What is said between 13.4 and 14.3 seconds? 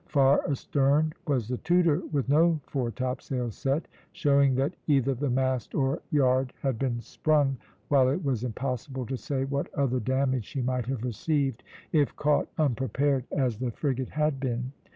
the frigate